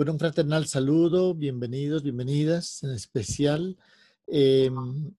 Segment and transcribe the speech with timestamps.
[0.00, 3.76] Bueno, un fraternal saludo, bienvenidos, bienvenidas, en especial.
[4.26, 5.12] Em,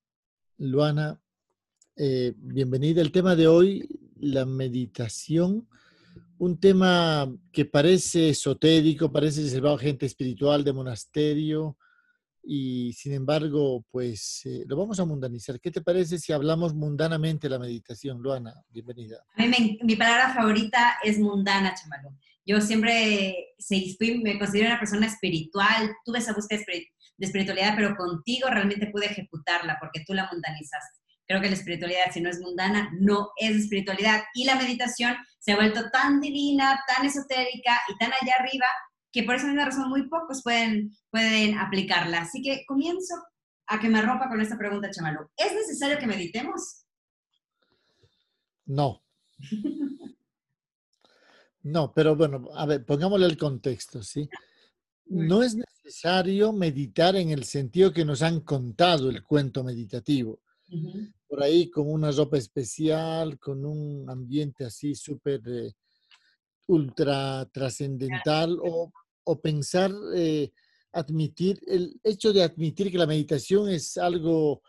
[0.57, 1.21] Luana,
[1.95, 3.03] eh, bienvenida.
[3.03, 3.87] El tema de hoy,
[4.19, 5.67] la meditación,
[6.39, 11.77] un tema que parece esotérico, parece reservado a gente espiritual de monasterio,
[12.43, 15.59] y sin embargo, pues eh, lo vamos a mundanizar.
[15.59, 18.53] ¿Qué te parece si hablamos mundanamente la meditación, Luana?
[18.69, 19.23] Bienvenida.
[19.35, 22.17] A mí mi palabra favorita es mundana, Chamalú.
[22.45, 23.53] Yo siempre
[24.23, 29.77] me considero una persona espiritual, tuve esa búsqueda de espiritualidad, pero contigo realmente pude ejecutarla
[29.79, 30.99] porque tú la mundanizaste.
[31.27, 34.23] Creo que la espiritualidad, si no es mundana, no es espiritualidad.
[34.33, 38.65] Y la meditación se ha vuelto tan divina, tan esotérica y tan allá arriba
[39.11, 42.21] que por esa misma razón muy pocos pueden, pueden aplicarla.
[42.21, 43.15] Así que comienzo
[43.67, 45.29] a que me rompa con esta pregunta, Chamalú.
[45.35, 46.85] ¿Es necesario que meditemos?
[48.65, 49.03] No.
[51.63, 54.27] No, pero bueno, a ver, pongámosle el contexto, ¿sí?
[55.05, 60.39] No es necesario meditar en el sentido que nos han contado el cuento meditativo.
[61.27, 65.73] Por ahí con una ropa especial, con un ambiente así súper eh,
[66.67, 68.91] ultra trascendental o,
[69.41, 70.51] pensar, eh,
[70.91, 74.61] admitir, el hecho de admitir que la meditación es algo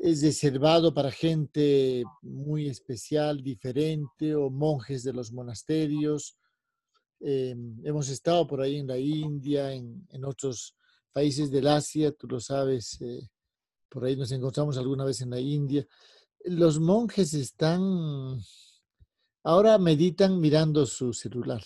[0.00, 6.36] es reservado para gente muy especial, diferente, o monjes de los monasterios.
[7.20, 10.74] Em, hemos estado por ahí en la India, en, otros
[11.12, 13.28] países del Asia, tú lo sabes, eh,
[13.90, 15.86] por ahí nos encontramos alguna vez en la India.
[16.44, 18.40] Los monjes están,
[19.42, 21.62] ahora meditan mirando su celular.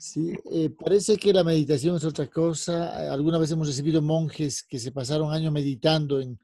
[0.00, 3.12] Sí, eh, parece que la meditación es otra cosa.
[3.12, 6.40] Alguna vez hemos recibido monjes que se pasaron años meditando en,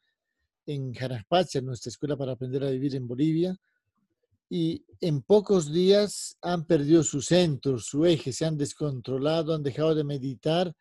[0.66, 3.58] en Jaraspacha, nuestra escuela para aprender a vivir en Bolivia,
[4.50, 9.94] y en pocos días han perdido su centro, su eje, se han descontrolado, han dejado
[9.94, 10.76] de meditar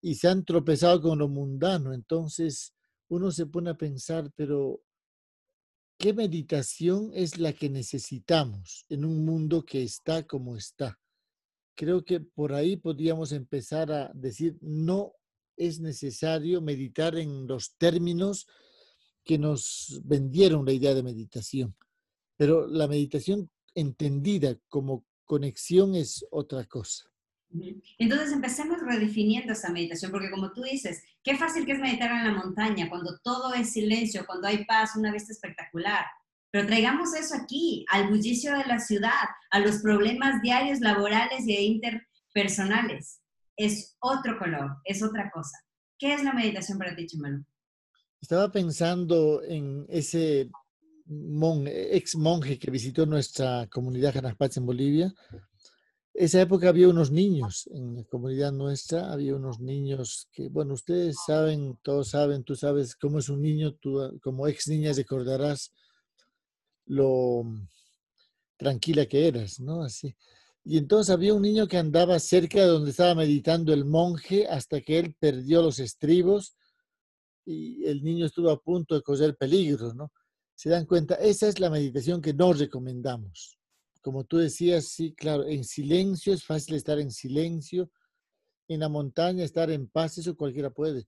[0.00, 1.92] y se han tropezado con lo mundano.
[1.92, 2.72] Entonces
[3.08, 4.80] uno se pone a pensar, pero
[5.98, 10.98] ¿qué meditación es la que necesitamos en un mundo que está como está?
[11.80, 15.14] Creo que por ahí podríamos empezar a decir, no
[15.56, 18.46] es necesario meditar en los términos
[19.24, 21.74] que nos vendieron la idea de meditación.
[22.36, 27.10] Pero la meditación entendida como conexión es otra cosa.
[27.96, 32.26] Entonces empecemos redefiniendo esa meditación, porque como tú dices, qué fácil que es meditar en
[32.26, 36.04] la montaña, cuando todo es silencio, cuando hay paz, una vista espectacular.
[36.50, 41.56] Pero traigamos eso aquí, al bullicio de la ciudad, a los problemas diarios, laborales y
[41.56, 43.20] interpersonales.
[43.56, 45.58] Es otro color, es otra cosa.
[45.98, 47.44] ¿Qué es la meditación para ti, Chimano?
[48.20, 50.50] Estaba pensando en ese
[51.66, 55.14] ex monje que visitó nuestra comunidad Janapach en Bolivia.
[56.12, 61.16] Esa época había unos niños en la comunidad nuestra, había unos niños que, bueno, ustedes
[61.24, 65.72] saben, todos saben, tú sabes cómo es un niño, tú como ex niña recordarás
[66.90, 67.44] lo
[68.56, 69.82] tranquila que eras, ¿no?
[69.82, 70.16] Así.
[70.64, 74.80] Y entonces había un niño que andaba cerca de donde estaba meditando el monje hasta
[74.80, 76.56] que él perdió los estribos
[77.46, 80.12] y el niño estuvo a punto de correr peligro, ¿no?
[80.54, 83.56] Se dan cuenta, esa es la meditación que no recomendamos.
[84.02, 87.90] Como tú decías, sí, claro, en silencio es fácil estar en silencio,
[88.68, 91.06] en la montaña estar en paz, eso cualquiera puede.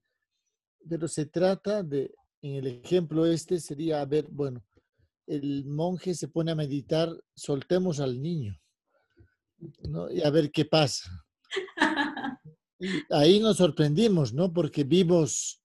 [0.89, 4.63] Pero se trata de, en el ejemplo este sería, a ver, bueno,
[5.27, 8.59] el monje se pone a meditar, soltemos al niño,
[9.89, 10.11] ¿no?
[10.11, 11.09] Y a ver qué pasa.
[12.79, 14.51] Y ahí nos sorprendimos, ¿no?
[14.51, 15.63] Porque vimos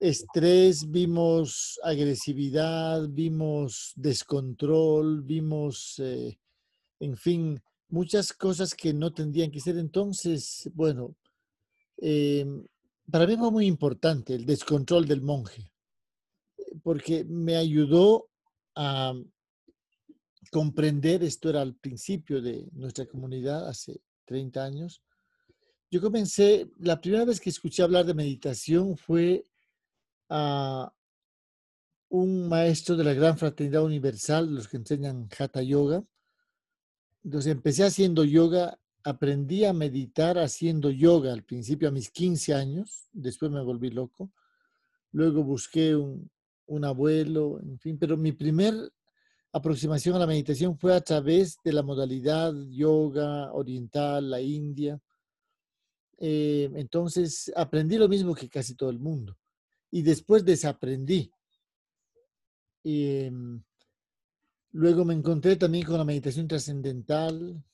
[0.00, 6.38] estrés, vimos agresividad, vimos descontrol, vimos, eh,
[7.00, 9.76] en fin, muchas cosas que no tendrían que ser.
[9.78, 11.14] Entonces, bueno,
[11.96, 12.64] em,
[13.10, 15.70] para mí fue muy importante el descontrol del monje,
[16.82, 18.28] porque me ayudó
[18.74, 19.14] a
[20.50, 25.02] comprender, esto era al principio de nuestra comunidad, hace 30 años.
[25.90, 29.46] Yo comencé, la primera vez que escuché hablar de meditación fue
[30.28, 30.92] a
[32.10, 36.04] un maestro de la Gran Fraternidad Universal, los que enseñan Hatha Yoga.
[37.24, 43.08] Entonces empecé haciendo yoga, aprendí a meditar haciendo yoga al principio a mis 15 años,
[43.12, 44.30] después me volví loco.
[45.12, 46.30] Luego busqué un,
[46.68, 48.74] un abuelo, en fin, pero mi primer
[49.52, 55.00] aproximación a la meditación fue a través de la modalidad yoga oriental, la India.
[56.18, 59.36] Eh, entonces aprendí lo mismo que casi todo el mundo
[59.90, 61.30] y después desaprendí.
[62.84, 63.62] Em,
[64.72, 67.64] luego me encontré también con la meditación trascendental.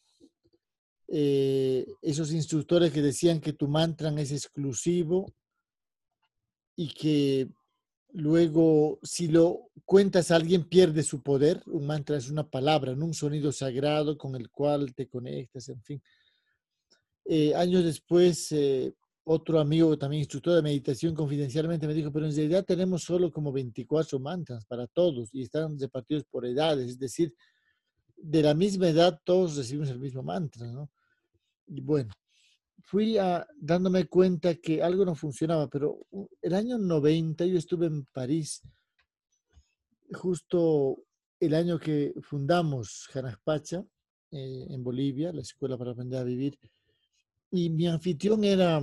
[1.06, 5.26] eh, esos instructores que decían que tu mantra es exclusivo
[6.76, 7.48] y que
[8.14, 11.62] luego si lo cuentas alguien pierde su poder.
[11.66, 16.02] Un mantra es una palabra, un sonido sagrado con el cual te conectas, en fin.
[17.26, 18.94] Eh, años después, eh,
[19.24, 23.50] otro amigo, también instructor de meditación, confidencialmente me dijo, pero en realidad tenemos solo como
[23.52, 27.34] 24 mantras para todos y están repartidos por edades, es decir,
[28.16, 30.90] de la misma edad todos recibimos el mismo mantra, ¿no?
[31.66, 32.12] Y bueno,
[32.84, 36.06] fui a, dándome cuenta que algo no funcionaba, pero
[36.42, 38.62] el año 90 yo estuve en París,
[40.12, 41.04] justo
[41.40, 43.84] el año que fundamos Janaspacha,
[44.30, 46.58] eh, en Bolivia, la escuela para aprender a vivir,
[47.50, 48.82] y mi anfitrión era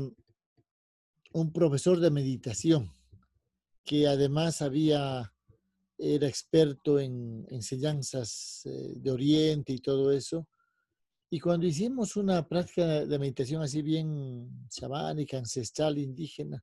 [1.34, 2.92] un profesor de meditación,
[3.84, 5.32] que además había,
[5.98, 10.48] era experto en enseñanzas eh, de Oriente y todo eso.
[11.34, 16.62] Y cuando hicimos una práctica de meditación así bien chamánica, ancestral, indígena,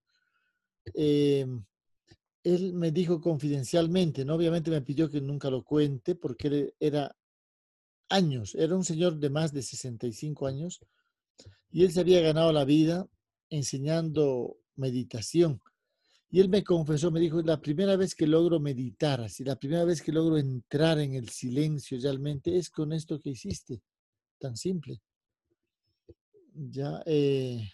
[0.92, 1.46] eh,
[2.44, 4.34] él me dijo confidencialmente, ¿no?
[4.34, 7.16] obviamente me pidió que nunca lo cuente porque era
[8.10, 10.80] años, era un señor de más de 65 años
[11.70, 13.08] y él se había ganado la vida
[13.48, 15.62] enseñando meditación.
[16.30, 19.84] Y él me confesó, me dijo, la primera vez que logro meditar, así, la primera
[19.84, 23.80] vez que logro entrar en el silencio realmente es con esto que hiciste
[24.38, 25.00] tan simple.
[26.54, 27.70] Ya, eh,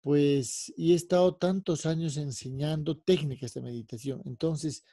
[0.00, 4.22] pues, y he estado tantos años enseñando técnicas de meditación.
[4.24, 4.84] Entonces,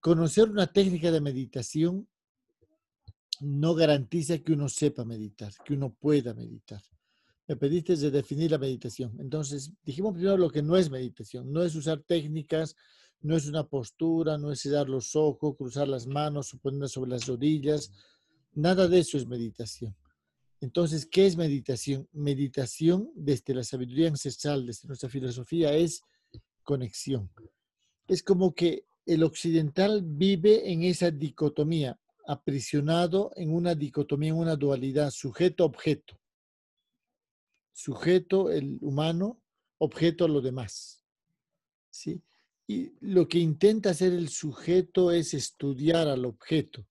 [0.00, 2.08] conocer una técnica de meditación
[3.40, 6.82] no garantiza que uno sepa meditar, que uno pueda meditar.
[7.46, 9.14] Me pediste de definir la meditación.
[9.20, 11.52] Entonces, dijimos primero lo que no es meditación.
[11.52, 12.74] No es usar técnicas,
[13.20, 17.26] no es una postura, no es cerrar los ojos, cruzar las manos ponerlas sobre las
[17.26, 17.92] rodillas.
[18.54, 19.94] Nada de eso es meditación.
[20.66, 22.08] Entonces, ¿qué es meditación?
[22.12, 26.02] Meditación desde la sabiduría ancestral, desde nuestra filosofía, es
[26.64, 27.30] conexión.
[28.08, 34.56] Es como que el occidental vive en esa dicotomía, aprisionado en una dicotomía, en una
[34.56, 36.18] dualidad, sujeto-objeto.
[37.72, 39.40] Sujeto, el humano,
[39.78, 41.04] objeto, lo demás.
[41.90, 42.20] ¿Sí?
[42.66, 46.84] Y lo que intenta hacer el sujeto es estudiar al objeto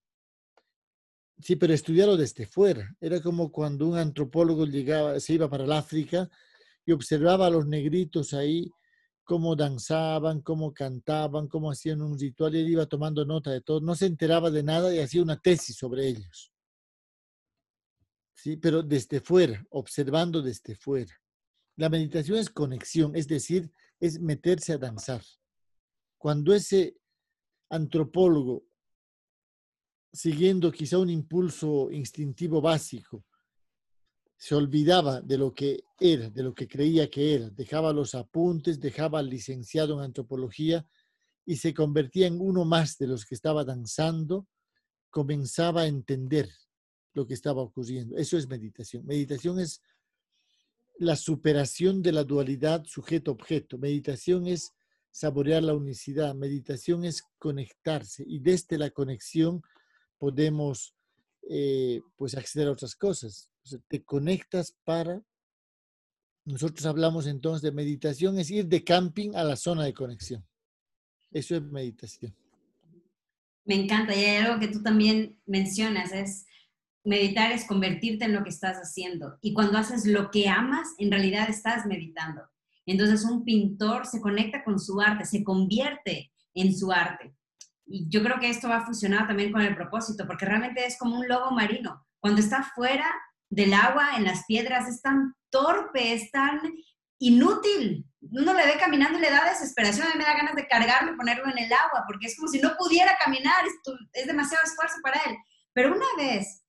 [1.39, 2.95] Sí, pero estudiarlo desde fuera.
[3.01, 6.29] Era como cuando un antropólogo llegaba, se iba para el África
[6.85, 8.71] y observaba a los negritos ahí,
[9.23, 13.81] cómo danzaban, cómo cantaban, cómo hacían un ritual y él iba tomando nota de todo.
[13.81, 16.53] No se enteraba de nada y hacía una tesis sobre ellos.
[18.33, 21.13] Sí, pero desde fuera, observando desde fuera.
[21.75, 25.21] La meditación es conexión, es decir, es meterse a danzar.
[26.17, 26.95] Cuando ese
[27.69, 28.63] antropólogo
[30.15, 33.25] siguiendo quizá un impulso instintivo básico,
[34.37, 38.79] se olvidaba de lo que era, de lo que creía que era, dejaba los apuntes,
[38.79, 40.87] dejaba al licenciado en antropología
[41.45, 44.47] y se convertía en uno más de los que estaba danzando,
[45.09, 46.49] comenzaba a entender
[47.13, 48.17] lo que estaba ocurriendo.
[48.17, 49.05] Eso es meditación.
[49.05, 49.81] Meditación es
[50.97, 53.77] la superación de la dualidad sujeto-objeto.
[53.77, 54.73] Meditación es
[55.11, 56.35] saborear la unicidad.
[56.35, 59.61] Meditación es conectarse y desde la conexión
[60.17, 60.95] podemos
[61.49, 63.49] eh, pues acceder a otras cosas.
[63.87, 65.21] te conectas para...
[66.45, 70.45] Nosotros hablamos entonces de meditación, es ir de camping a la zona de conexión.
[71.31, 72.35] Eso es meditación.
[73.65, 74.15] Me encanta.
[74.15, 76.45] Y hay algo que tú también mencionas, es
[77.03, 79.37] meditar es convertirte en lo que estás haciendo.
[79.41, 82.41] Y cuando haces lo que amas, en realidad estás meditando.
[82.85, 87.33] Entonces un pintor se conecta con su arte, se convierte en su arte.
[87.85, 90.97] Y yo creo que esto va a funcionar también con el propósito, porque realmente es
[90.97, 92.05] como un lobo marino.
[92.19, 93.07] Cuando está fuera
[93.49, 96.59] del agua, en las piedras, es tan torpe, es tan
[97.19, 98.05] inútil.
[98.21, 101.13] Uno le ve caminando y le da desesperación, a mí me da ganas de cargarlo
[101.13, 103.63] y ponerlo en el agua, porque es como si no pudiera caminar,
[104.13, 105.37] es, demasiado esfuerzo para él.
[105.73, 106.63] Pero una vez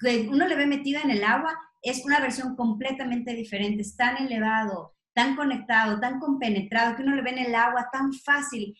[0.00, 4.16] que uno le ve metido en el agua, es una versión completamente diferente, es tan
[4.16, 8.76] elevado, tan conectado, tan compenetrado, que uno le ve en el agua tan fácil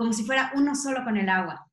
[0.00, 1.70] como si fuera uno solo con el agua.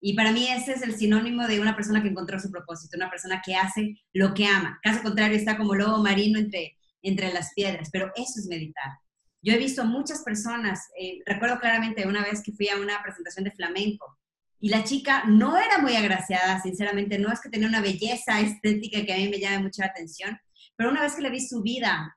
[0.00, 3.10] Y para mí ese es el sinónimo de una persona que encontró su propósito, una
[3.10, 4.80] persona que hace lo que ama.
[4.82, 8.92] Caso contrario, está como lobo marino entre, entre las piedras, pero eso es meditar.
[9.42, 13.44] Yo he visto muchas personas, eh, recuerdo claramente una vez que fui a una presentación
[13.44, 14.18] de flamenco
[14.58, 19.04] y la chica no era muy agraciada, sinceramente, no es que tenía una belleza estética
[19.04, 20.40] que a mí me llame mucha atención,
[20.76, 22.16] pero una vez que le vi su vida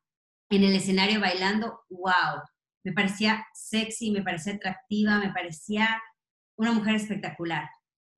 [0.49, 2.43] en el escenario bailando, wow,
[2.83, 6.01] me parecía sexy, me parecía atractiva, me parecía
[6.57, 7.69] una mujer espectacular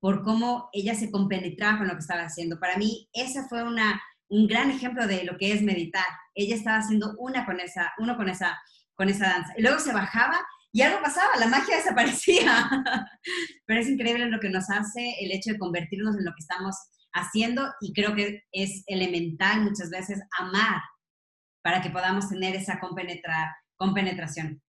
[0.02, 2.58] por cómo ella se compenetraba con lo que estaba haciendo.
[2.58, 6.06] Para mí, esa fue una, un gran ejemplo de lo que es meditar.
[6.34, 8.60] Ella estaba haciendo una con esa, uno con esa,
[8.96, 9.52] con esa danza.
[9.56, 12.68] Y luego se bajaba y algo pasaba, la magia desaparecía.
[13.64, 16.76] Pero es increíble lo que nos hace el hecho de convertirnos en lo que estamos
[17.12, 20.82] haciendo y creo que es elemental muchas veces amar
[21.62, 22.80] para que podamos tener esa
[23.82, 24.62] compenetra, compenetración.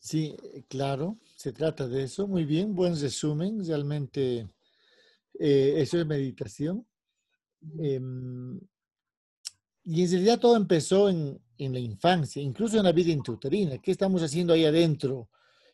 [0.00, 0.36] Sí,
[0.68, 2.26] claro, se trata de eso.
[2.26, 3.64] Muy bien, buen resumen.
[3.64, 4.48] Realmente
[5.38, 6.86] eh, eso es meditación.
[7.78, 8.58] Em,
[9.84, 13.78] y en realidad todo empezó en, en, la infancia, incluso en la vida intrauterina.
[13.78, 15.28] ¿Qué estamos haciendo ahí adentro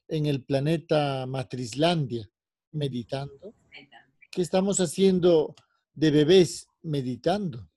[0.08, 2.28] en el planeta Matrizlandia?
[2.72, 3.54] Meditando.
[4.30, 5.54] ¿Qué estamos haciendo
[5.94, 6.66] de bebés?
[6.82, 7.68] Meditando.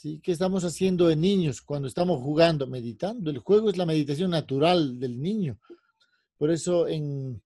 [0.00, 0.20] ¿Sí?
[0.22, 2.68] ¿Qué estamos haciendo de niños cuando estamos jugando?
[2.68, 3.32] Meditando.
[3.32, 5.58] El juego es la meditación natural del niño.
[6.36, 7.42] Por eso en,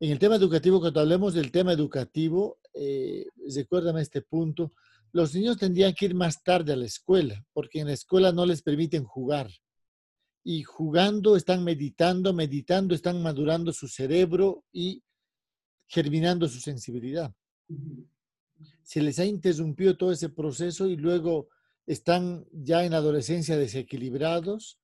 [0.00, 4.72] en el tema educativo, cuando hablemos del tema educativo, eh, recuérdame este punto,
[5.12, 8.46] los niños tendrían que ir más tarde a la escuela, porque en la escuela no
[8.46, 9.50] les permiten jugar.
[10.42, 15.02] Y jugando están meditando, meditando están madurando su cerebro y
[15.86, 17.30] germinando su sensibilidad.
[18.82, 21.50] Se les ha interrumpido todo ese proceso y luego
[21.86, 24.78] están ya en la adolescencia desequilibrados.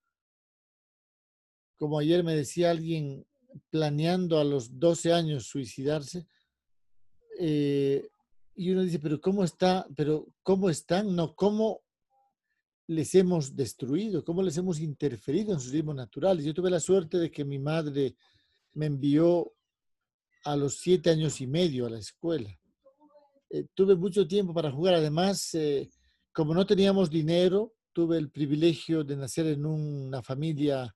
[1.77, 3.27] Como ayer me decía alguien
[3.71, 6.27] planeando a los 12 años suicidarse,
[7.39, 8.09] eh,
[8.55, 9.87] y uno dice, pero ¿cómo está?
[9.97, 11.17] Pero ¿cómo están?
[11.17, 11.81] No, ¿cómo
[12.87, 14.23] les hemos destruido?
[14.23, 16.45] ¿Cómo les hemos interferido en sus ritmos naturales?
[16.45, 18.17] Yo tuve la suerte de que mi madre
[18.75, 19.53] me envió
[20.45, 22.55] a los siete años y medio a la escuela.
[23.49, 24.95] Eh, tuve mucho tiempo para jugar.
[24.95, 25.89] Además, eh,
[26.33, 30.95] como no teníamos dinero, tuve el privilegio de nacer en una familia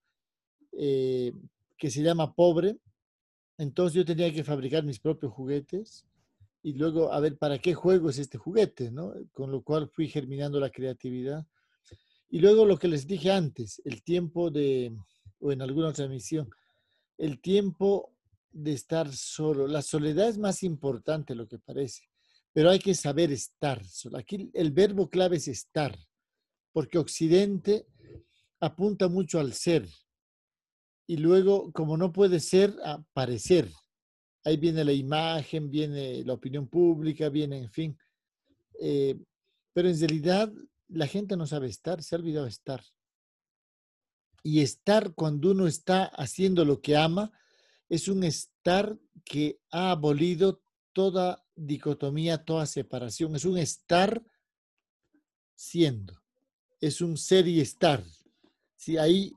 [0.71, 2.79] que se llama pobre.
[3.59, 6.05] Entonces yo tenía que fabricar mis propios juguetes
[6.63, 9.13] y luego a ver para qué juego es este juguete, ¿no?
[9.33, 11.47] Con lo cual fui germinando la creatividad.
[12.31, 14.97] Y luego lo que les dije antes, el tiempo de,
[15.39, 16.51] o en alguna otra emisión,
[17.19, 18.13] el tiempo
[18.51, 19.69] de estar solo.
[19.69, 22.09] La soledad es más importante lo que parece,
[22.55, 23.83] pero hay que saber estar.
[24.17, 25.95] Aquí el verbo clave es estar,
[26.73, 27.87] porque Occidente
[28.61, 29.87] apunta mucho al ser.
[31.07, 33.69] Y luego, como no puede ser, a parecer
[34.45, 37.99] ahí viene la imagen, viene la opinión pública, viene, en fin.
[38.81, 39.19] Eh,
[39.73, 40.53] pero en realidad
[40.89, 42.83] la gente no sabe estar, se ha olvidado estar.
[44.43, 47.33] Y estar cuando uno está haciendo lo que ama
[47.89, 53.37] es un estar que ha abolido toda dicotomía, toda separación.
[53.37, 54.23] Es un estar
[55.55, 56.21] siendo.
[56.81, 58.03] Es un ser y estar.
[58.77, 59.33] Si ahí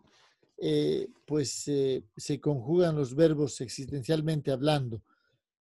[0.60, 5.04] eh, pues eh, se conjugan los verbos existencialmente hablando.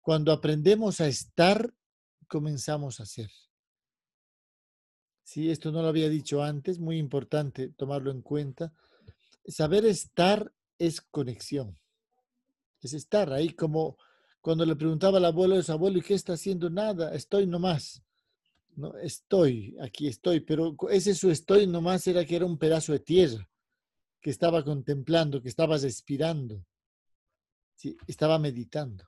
[0.01, 1.73] Cuando aprendemos a estar,
[2.27, 3.29] comenzamos a ser.
[5.23, 8.73] Sí, esto no lo había dicho antes, muy importante tomarlo en cuenta.
[9.47, 11.77] Saber estar es conexión.
[12.81, 13.97] Es estar ahí como
[14.45, 16.69] cuando le preguntaba al abuelo de su abuelo, ¿y qué está haciendo?
[16.69, 18.03] Nada, estoy nomás.
[18.75, 22.99] No, estoy, aquí estoy, pero ese su estoy nomás era que era un pedazo de
[22.99, 23.49] tierra
[24.21, 26.63] que estaba contemplando, que estaba respirando.
[27.73, 29.03] Sí, estaba meditando.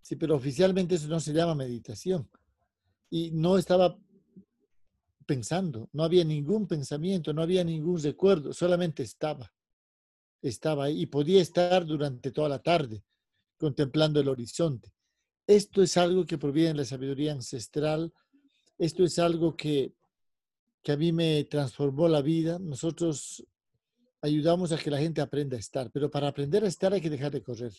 [0.00, 2.30] Sí, pero oficialmente eso no se llama meditación.
[3.10, 3.98] Y no estaba
[5.26, 9.52] pensando, no había ningún pensamiento, no había ningún recuerdo, solamente estaba.
[10.40, 13.02] Estaba ahí y podía estar durante toda la tarde
[13.60, 14.90] contemplando el horizonte.
[15.46, 18.12] Esto es algo que proviene de la sabiduría ancestral.
[18.78, 19.92] Esto es algo que,
[20.82, 22.58] que a mí me transformó la vida.
[22.58, 23.44] Nosotros
[24.22, 27.10] ayudamos a que la gente aprenda a estar, pero para aprender a estar hay que
[27.10, 27.74] dejar de correr.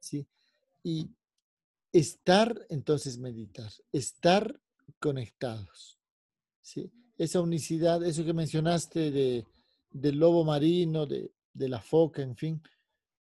[0.00, 0.26] ¿Sí?
[0.82, 1.08] Y
[1.92, 4.60] estar, entonces meditar, estar
[4.98, 6.00] conectados.
[6.60, 6.90] ¿Sí?
[7.16, 9.46] Esa unicidad, eso que mencionaste de,
[9.90, 12.62] del lobo marino, de, de la foca, en fin,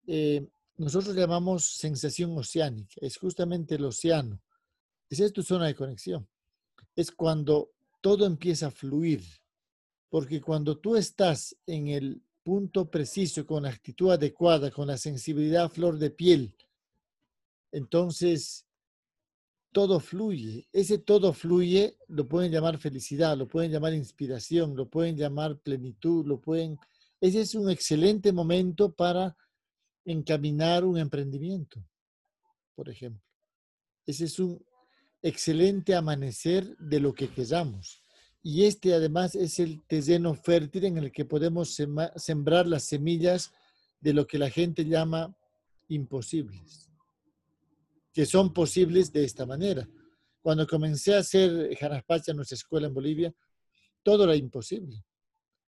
[0.07, 4.41] eh, nosotros llamamos sensación oceánica, es justamente el océano.
[5.09, 6.29] Esa es tu zona de conexión.
[6.97, 9.23] Es cuando todo empieza a fluir,
[10.09, 15.65] porque cuando tú estás en el punto preciso, con la actitud adecuada, con la sensibilidad
[15.65, 16.57] a flor de piel,
[17.73, 18.67] entonces
[19.73, 20.69] todo fluye.
[20.73, 26.27] Ese todo fluye, lo pueden llamar felicidad, lo pueden llamar inspiración, lo pueden llamar plenitud,
[26.27, 26.79] lo pueden...
[27.21, 29.37] Ese es un excelente momento para
[30.05, 31.85] encaminar un emprendimiento,
[32.75, 33.23] por ejemplo.
[34.07, 34.65] Ese es un
[35.23, 38.03] excelente amanecer de lo que queramos.
[38.43, 41.77] Y este además es el terreno fértil en el que podemos
[42.17, 43.53] sembrar las semillas
[44.01, 45.37] de lo que la gente llama
[45.89, 46.89] imposibles,
[48.13, 49.87] que son posibles de esta manera.
[50.41, 53.35] Cuando comencé a hacer Janaspacha en nuestra escuela en Bolivia,
[54.03, 55.05] todo era imposible.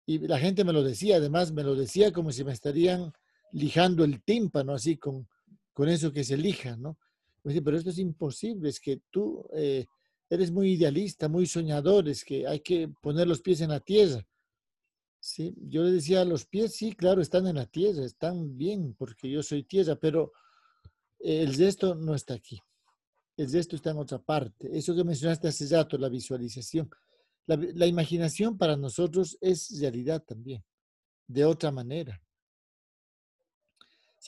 [0.06, 3.12] Y la gente me lo decía, además me lo decía como si me estarían
[3.52, 5.28] lijando el tímpano, así con,
[5.72, 6.98] con eso que se lija, ¿no?
[7.42, 9.86] pero esto es imposible, es que tú eh,
[10.30, 14.24] eres muy idealista, muy soñador, es que hay que poner los pies en la tierra.
[15.18, 19.28] Sí, yo le decía, los pies sí, claro, están en la tierra, están bien, porque
[19.28, 20.32] yo soy tierra, pero
[21.18, 22.60] el gesto no está aquí.
[23.36, 24.76] El gesto está en otra parte.
[24.76, 26.90] Eso que mencionaste hace rato, la visualización.
[27.46, 30.64] La, imaginación para nosotros es realidad también,
[31.26, 32.20] de otra manera.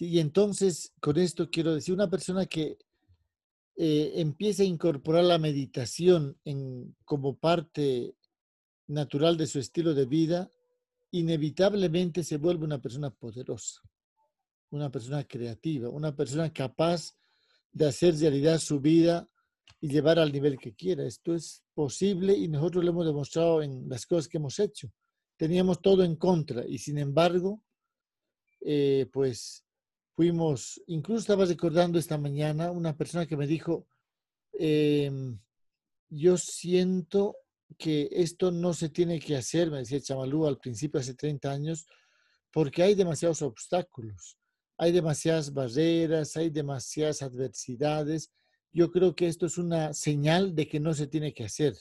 [0.01, 2.79] Y entonces, con esto quiero decir, una persona que
[3.77, 8.15] eh, empieza a incorporar la meditación en, como parte
[8.87, 10.51] natural de su estilo de vida,
[11.11, 13.81] inevitablemente se vuelve una persona poderosa,
[14.71, 17.17] una persona creativa, una persona capaz
[17.73, 19.29] de hacer realidad su vida
[19.81, 21.05] y llevar al nivel que quiera.
[21.05, 24.91] Esto es posible y nosotros lo hemos demostrado en las cosas que hemos hecho.
[25.37, 27.63] Teníamos todo en contra y sin embargo,
[28.61, 29.65] eh, pues
[30.15, 33.87] fuimos, incluso estaba recordando esta mañana una persona que me dijo,
[34.53, 35.39] em,
[36.09, 37.37] yo siento
[37.77, 41.87] que esto no se tiene que hacer, me decía Chamalú al principio, hace 30 años,
[42.53, 44.39] porque hay demasiados obstáculos,
[44.79, 48.31] hay demasiadas barreras, hay demasiadas adversidades.
[48.73, 51.75] Yo creo que esto es una señal de que no se tiene que hacer.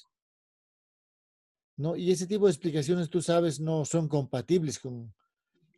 [1.75, 1.95] ¿no?
[1.95, 5.13] Y ese tipo de explicaciones, tú sabes, no son compatibles con,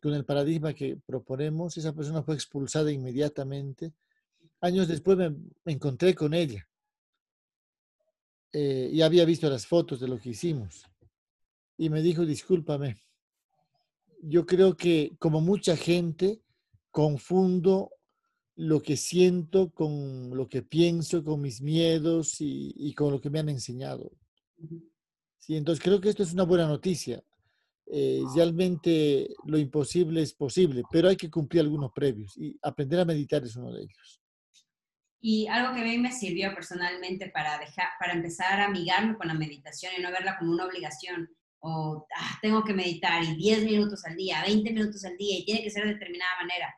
[0.06, 1.76] con el paradigma que proponemos.
[1.78, 3.92] Esa persona fue expulsada inmediatamente.
[4.62, 5.34] Años después me
[5.66, 6.64] encontré con ella
[8.54, 10.84] eh, y había visto las fotos de lo que hicimos.
[11.76, 12.98] Y me dijo, discúlpame,
[14.22, 16.40] yo creo que como mucha gente
[16.92, 17.90] confundo
[18.56, 23.40] lo que siento con lo que pienso, con mis miedos y, con lo que me
[23.40, 24.12] han enseñado.
[25.40, 27.24] Sí, entonces creo que esto es una buena noticia.
[27.88, 33.06] Eh, realmente lo imposible es posible, pero hay que cumplir algunos previos y aprender a
[33.06, 34.22] meditar es uno de ellos.
[35.22, 39.28] Y algo que a mí me sirvió personalmente para, dejar, para empezar a amigarme con
[39.28, 43.66] la meditación y no verla como una obligación o ah, tengo que meditar y 10
[43.66, 46.76] minutos al día, 20 minutos al día y tiene que ser de determinada manera,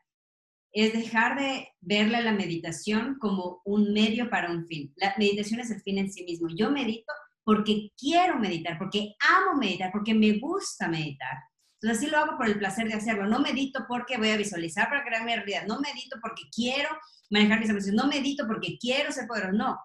[0.72, 4.94] es dejar de verla la meditación como un medio para un fin.
[4.96, 6.48] La meditación es el fin en sí mismo.
[6.56, 7.12] Yo medito
[7.48, 11.38] porque quiero meditar, porque amo meditar, porque me gusta meditar.
[11.80, 13.26] Entonces, así lo hago por el placer de hacerlo.
[13.26, 15.66] No medito porque voy a visualizar para crear mi realidad.
[15.66, 16.90] No medito porque quiero
[17.30, 18.04] manejar mis emociones.
[18.04, 19.54] No medito porque quiero ser poderoso.
[19.54, 19.80] No.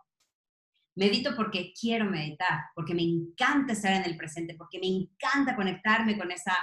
[0.97, 6.19] Medito porque quiero meditar, porque me encanta estar en el presente, porque me encanta conectarme
[6.19, 6.57] con esa,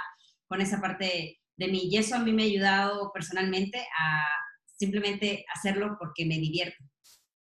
[0.46, 1.88] con esa parte de mí.
[1.90, 4.26] Y eso a mí me ha ayudado personalmente a
[4.76, 6.84] simplemente hacerlo porque me divierto.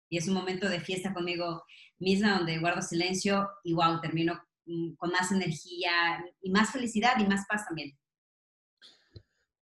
[0.09, 1.61] Y es un momento de fiesta conmigo
[1.99, 7.25] misma donde guardo silencio y wow, termino Mm, con más energía y más felicidad y
[7.25, 7.97] más paz también.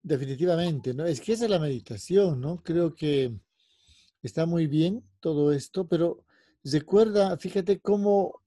[0.02, 1.06] Definitivamente, ¿no?
[1.06, 2.64] Es que esa es la meditación, ¿no?
[2.64, 3.32] Creo que
[4.24, 6.26] está muy bien todo esto, pero
[6.64, 8.42] recuerda, fíjate cómo,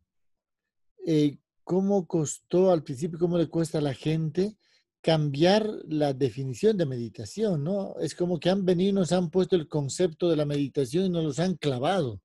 [1.07, 4.57] eh, cómo costó al principio, cómo le cuesta a la gente
[5.01, 7.95] cambiar la definición de meditación, ¿no?
[8.01, 11.23] Es como que han venido, nos han puesto el concepto de la meditación y nos
[11.23, 12.21] los han clavado.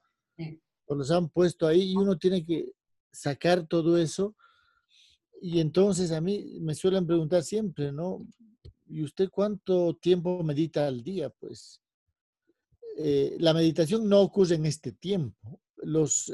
[0.88, 2.72] Nos los han puesto ahí y uno tiene que
[3.12, 4.36] sacar todo eso.
[5.42, 8.26] Y entonces a mí me suelen preguntar siempre, ¿no?
[8.88, 11.30] ¿Y usted cuánto tiempo medita al día?
[11.30, 11.82] Pues
[12.98, 15.60] eh, la meditación no ocurre en este tiempo.
[15.78, 16.34] Los,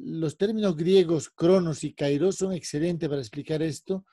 [0.00, 4.04] los términos griegos cronos y kairos son excelentes para explicar esto.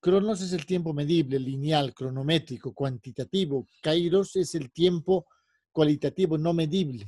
[0.00, 3.66] Cronos es el tiempo medible, lineal, cronométrico, cuantitativo.
[3.82, 5.26] Kairos es el tiempo
[5.72, 7.04] cualitativo, no medible.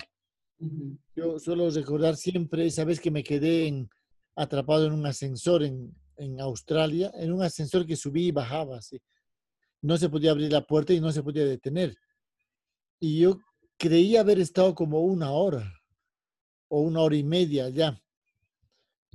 [1.15, 3.89] Yo suelo recordar siempre esa vez que me quedé en,
[4.35, 8.79] atrapado en un ascensor en, en Australia, en un ascensor que subía y bajaba.
[8.79, 9.01] Así.
[9.83, 11.97] No se podía abrir la puerta y no se podía detener.
[13.01, 13.39] Y yo
[13.77, 15.73] creí haber estado como una hora
[16.69, 18.01] o una hora y media ya.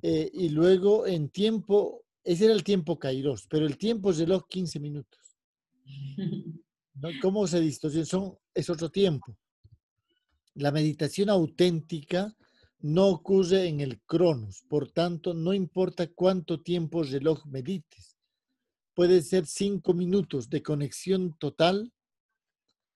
[0.01, 4.47] Eh, y luego en tiempo, ese era el tiempo Kairos, pero el tiempo es reloj
[4.49, 5.19] 15 minutos.
[6.95, 7.09] ¿No?
[7.21, 8.05] ¿Cómo se distorsiona?
[8.05, 9.35] Son, es otro tiempo.
[10.55, 12.35] La meditación auténtica
[12.79, 18.17] no ocurre en el cronos, por tanto, no importa cuánto tiempo reloj medites.
[18.93, 21.91] Puede ser cinco minutos de conexión total,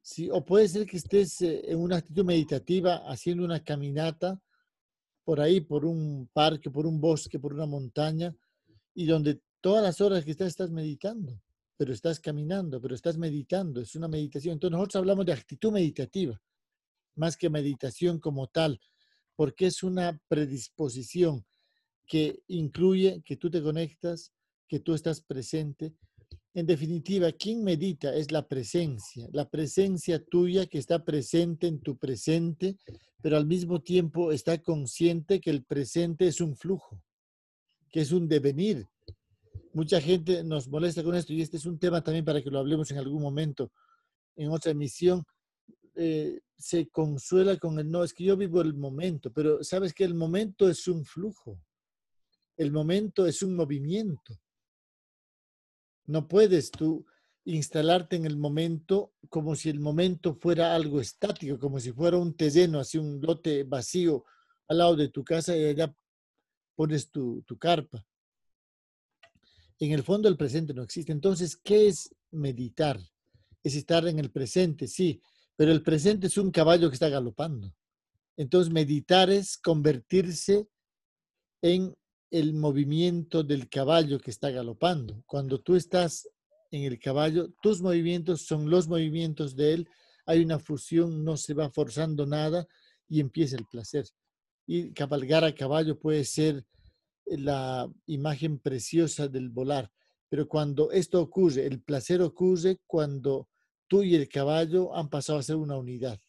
[0.01, 0.29] ¿sí?
[0.29, 4.39] o puede ser que estés eh, en una actitud meditativa haciendo una caminata
[5.23, 8.35] por ahí, por un parque, por un bosque, por una montaña,
[8.93, 11.41] y donde todas las horas que estás estás meditando,
[11.77, 14.53] pero estás caminando, pero estás meditando, es una meditación.
[14.53, 16.39] Entonces nosotros hablamos de actitud meditativa,
[17.17, 18.79] más que meditación como tal
[19.37, 21.45] porque es una predisposición
[22.07, 24.33] que incluye que tú te conectas,
[24.67, 25.93] que tú estás presente.
[26.53, 31.97] En definitiva, quien medita es la presencia, la presencia tuya que está presente en tu
[31.97, 32.77] presente,
[33.21, 36.99] pero al mismo tiempo está consciente que el presente es un flujo,
[37.91, 38.87] que es un devenir.
[39.71, 42.57] Mucha gente nos molesta con esto y este es un tema también para que lo
[42.57, 43.71] hablemos en algún momento,
[44.35, 45.23] en otra emisión.
[45.93, 50.03] Eh, se consuela con el no, es que yo vivo el momento, pero sabes que
[50.03, 51.61] el momento es un flujo,
[52.57, 54.39] el momento es un movimiento.
[56.05, 57.05] No puedes tú
[57.45, 62.35] instalarte en el momento como si el momento fuera algo estático, como si fuera un
[62.35, 64.25] terreno, así un lote vacío
[64.67, 65.93] al lado de tu casa y allá
[66.75, 68.05] pones tu, tu carpa.
[69.79, 71.11] En el fondo el presente no existe.
[71.11, 72.99] Entonces, ¿qué es meditar?
[73.63, 75.21] Es estar en el presente, sí,
[75.57, 77.73] pero el presente es un caballo que está galopando.
[78.37, 80.67] Entonces, meditar es convertirse
[81.61, 81.97] en
[82.29, 85.23] el movimiento del caballo que está galopando.
[85.25, 86.29] Cuando tú estás
[86.71, 89.89] en el caballo, tus movimientos son los movimientos de él,
[90.25, 92.67] hay una fusión, no se va forzando nada
[93.09, 94.05] y empieza el placer.
[94.67, 96.65] Y cabalgar a caballo puede ser
[97.25, 99.89] la imagen preciosa del volar,
[100.29, 103.47] pero cuando esto ocurre, el placer ocurre cuando
[103.87, 106.19] tú y el caballo han pasado a ser una unidad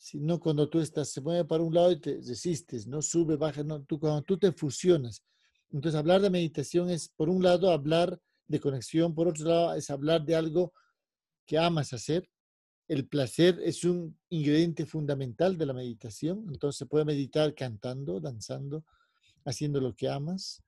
[0.00, 3.62] sino cuando tú estás, se mueve para un lado y te resistes, no sube, baja,
[3.62, 5.22] no, tú, cuando tú te fusionas.
[5.70, 9.90] Entonces, hablar de meditación es, por un lado, hablar de conexión, por otro lado, es
[9.90, 10.72] hablar de algo
[11.44, 12.30] que amas hacer.
[12.88, 18.86] El placer es un ingrediente fundamental de la meditación, entonces se puede meditar cantando, danzando,
[19.44, 20.62] haciendo lo que amas.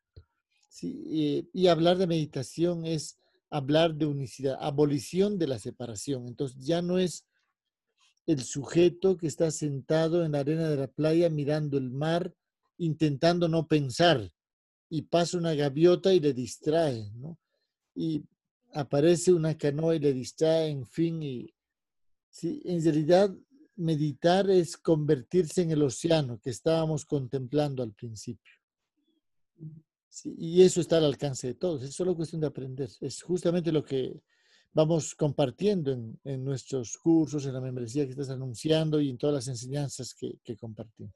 [0.68, 3.18] Sí, y hablar de meditación es
[3.52, 6.26] hablar de unicidad, abolición de la separación.
[6.26, 7.26] Entonces ya no es
[8.26, 12.34] el sujeto que está sentado en la arena de la playa mirando el mar,
[12.78, 14.32] intentando no pensar,
[14.88, 17.38] y pasa una gaviota y le distrae, ¿no?
[17.94, 18.24] Y
[18.72, 21.54] aparece una canoa y le distrae, en fin, y
[22.30, 23.34] sí, en realidad
[23.76, 28.54] meditar es convertirse en el océano que estábamos contemplando al principio.
[30.24, 33.84] Y eso está al alcance de todos, es solo cuestión de aprender, es justamente lo
[33.84, 34.20] que
[34.72, 35.92] vamos compartiendo
[36.24, 40.56] en, nuestros cursos, en la membresía que estás anunciando y en todas las enseñanzas que,
[40.56, 41.14] compartimos.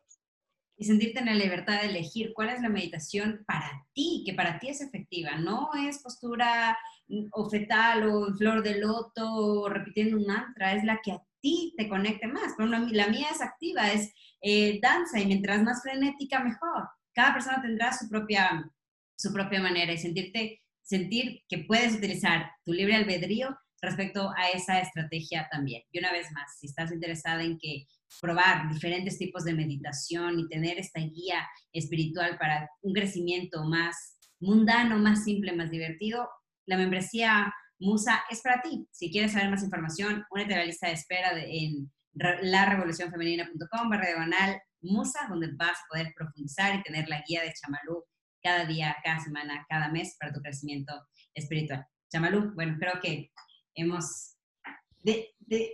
[0.79, 4.59] Y sentirte en la libertad de elegir cuál es la meditación para ti, que para
[4.59, 5.39] ti es efectiva.
[5.39, 6.77] No es postura
[7.09, 11.13] mm, o fetal o en flor de loto o repitiendo un mantra, es la que
[11.13, 12.53] a ti te conecte más.
[12.59, 16.91] Pero la mía es activa, es eh, danza y mientras más frenética, mejor.
[17.15, 18.71] Cada persona tendrá su propia,
[19.16, 24.81] su propia manera y sentirte sentir que puedes utilizar tu libre albedrío respecto a esa
[24.81, 25.83] estrategia también.
[25.90, 27.87] Y una vez más, si estás interesada en que
[28.20, 34.98] probar diferentes tipos de meditación y tener esta guía espiritual para un crecimiento más mundano,
[34.98, 36.29] más simple, más divertido,
[36.66, 38.87] la membresía Musa es para ti.
[38.90, 44.07] Si quieres saber más información, únete a la lista de espera de, en larevolucionfemenina.com barra
[44.07, 48.05] diagonal Musa, donde vas a poder profundizar y tener la guía de Chamalú
[48.42, 50.92] cada día, cada semana, cada mes para tu crecimiento
[51.35, 51.87] espiritual.
[52.11, 53.31] Chamalú, bueno, creo que
[53.75, 54.37] hemos,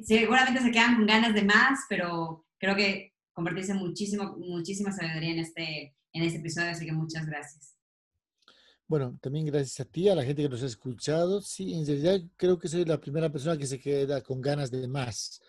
[0.04, 5.38] seguramente se quedan con ganas de más, pero creo que compartiste muchísimo, muchísima sabiduría en
[5.38, 7.76] este, en este episodio, así que muchas gracias.
[8.86, 11.40] Bueno, también gracias a ti, a la gente que nos ha escuchado.
[11.40, 14.86] Sí, en realidad creo que soy la primera persona que se queda con ganas de
[14.86, 15.40] más,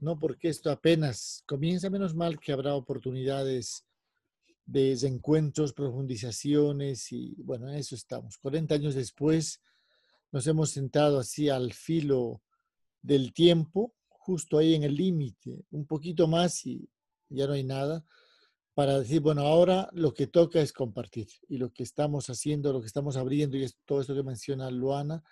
[0.00, 0.18] ¿no?
[0.18, 3.85] Porque esto apenas comienza, menos mal que habrá oportunidades
[4.66, 8.36] de encuentros, profundizaciones y bueno, eso estamos.
[8.38, 9.62] 40 años después
[10.32, 12.42] nos hemos sentado así al filo
[13.00, 16.90] del tiempo, justo ahí en el límite, un poquito más y
[17.28, 18.04] ya no hay nada,
[18.74, 22.80] para decir, bueno, ahora lo que toca es compartir y lo que estamos haciendo, lo
[22.80, 25.22] que estamos abriendo y es todo esto que menciona Luana,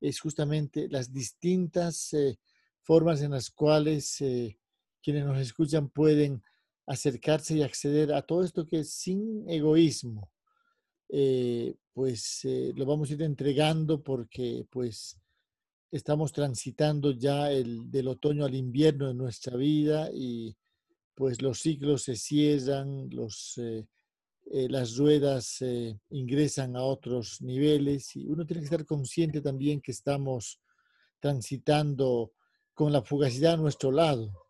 [0.00, 2.38] es justamente las distintas eh,
[2.82, 4.58] formas en las cuales eh,
[5.02, 6.42] quienes nos escuchan pueden
[6.86, 10.30] acercarse y acceder a todo esto que es sin egoísmo,
[11.08, 15.18] eh, pues eh, lo vamos a ir entregando porque pues
[15.90, 20.56] estamos transitando ya el, del otoño al invierno de nuestra vida y
[21.14, 23.08] pues los ciclos se cierran,
[23.58, 23.86] eh,
[24.68, 25.62] las ruedas
[26.10, 30.60] ingresan a otros niveles y uno tiene que estar consciente también que estamos
[31.20, 32.32] transitando
[32.74, 34.43] con la fugacidad a nuestro lado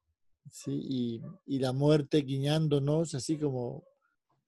[0.50, 1.22] ¿sí?
[1.46, 3.84] y, la muerte guiñándonos, así como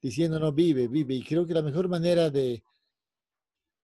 [0.01, 1.15] diciéndonos vive, vive.
[1.15, 2.63] Y creo que la mejor manera de,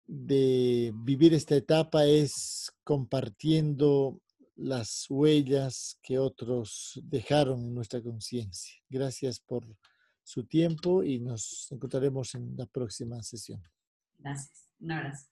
[0.07, 4.21] de vivir esta etapa es compartiendo
[4.55, 8.75] las huellas que otros dejaron en nuestra conciencia.
[8.89, 9.65] Gracias por
[10.23, 13.63] su tiempo y nos encontraremos en la próxima sesión.
[14.19, 14.69] Gracias.
[14.79, 15.27] Un abrazo.